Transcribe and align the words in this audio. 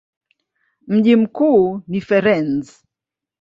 Mji 0.87 1.15
mkuu 1.15 1.81
ni 1.87 2.01
Firenze. 2.01 2.73